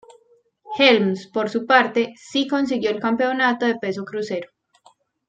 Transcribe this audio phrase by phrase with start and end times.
[0.79, 4.49] Helms, por su parte, sí consiguió el Campeonato de Peso Crucero.